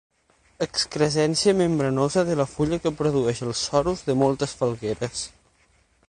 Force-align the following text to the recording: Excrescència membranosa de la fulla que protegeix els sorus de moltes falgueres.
Excrescència 0.65 1.51
membranosa 1.59 2.23
de 2.29 2.37
la 2.39 2.47
fulla 2.53 2.79
que 2.85 2.93
protegeix 3.01 3.41
els 3.49 3.61
sorus 3.67 4.01
de 4.09 4.15
moltes 4.23 4.55
falgueres. 4.63 5.21